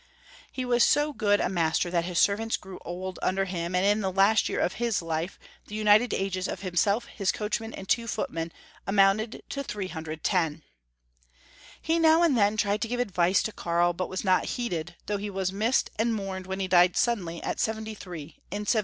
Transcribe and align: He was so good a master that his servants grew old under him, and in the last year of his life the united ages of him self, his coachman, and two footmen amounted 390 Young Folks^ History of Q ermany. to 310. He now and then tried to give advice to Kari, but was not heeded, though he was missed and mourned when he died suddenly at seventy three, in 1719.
He 0.51 0.65
was 0.65 0.83
so 0.83 1.13
good 1.13 1.39
a 1.39 1.47
master 1.47 1.91
that 1.91 2.05
his 2.05 2.17
servants 2.17 2.57
grew 2.57 2.79
old 2.83 3.19
under 3.21 3.45
him, 3.45 3.75
and 3.75 3.85
in 3.85 4.01
the 4.01 4.11
last 4.11 4.49
year 4.49 4.59
of 4.59 4.73
his 4.81 4.99
life 4.99 5.37
the 5.67 5.75
united 5.75 6.11
ages 6.11 6.47
of 6.47 6.61
him 6.61 6.75
self, 6.75 7.05
his 7.05 7.31
coachman, 7.31 7.71
and 7.75 7.87
two 7.87 8.07
footmen 8.07 8.51
amounted 8.87 9.43
390 9.47 9.51
Young 9.53 9.61
Folks^ 9.61 9.77
History 9.77 9.85
of 9.85 9.91
Q 9.91 9.93
ermany. 9.93 10.23
to 10.23 10.23
310. 10.23 10.61
He 11.79 11.99
now 11.99 12.23
and 12.23 12.35
then 12.35 12.57
tried 12.57 12.81
to 12.81 12.87
give 12.87 12.99
advice 12.99 13.43
to 13.43 13.51
Kari, 13.51 13.93
but 13.93 14.09
was 14.09 14.23
not 14.23 14.45
heeded, 14.45 14.95
though 15.05 15.17
he 15.17 15.29
was 15.29 15.53
missed 15.53 15.91
and 15.99 16.15
mourned 16.15 16.47
when 16.47 16.59
he 16.59 16.67
died 16.67 16.97
suddenly 16.97 17.39
at 17.43 17.59
seventy 17.59 17.93
three, 17.93 18.41
in 18.49 18.61
1719. 18.63 18.77